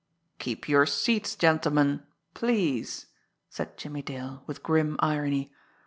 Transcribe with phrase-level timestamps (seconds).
[0.39, 2.01] "Keep your seats, gentlemen
[2.33, 3.05] please!"
[3.51, 5.51] said Jimmie Dale, with grim irony.